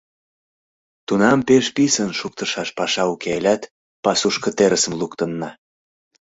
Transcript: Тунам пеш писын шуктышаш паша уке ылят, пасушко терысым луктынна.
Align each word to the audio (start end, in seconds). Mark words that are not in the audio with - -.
Тунам 1.07 1.39
пеш 1.47 1.65
писын 1.75 2.09
шуктышаш 2.19 2.69
паша 2.77 3.03
уке 3.13 3.29
ылят, 3.39 3.61
пасушко 4.03 4.49
терысым 4.57 4.93
луктынна. 5.01 5.49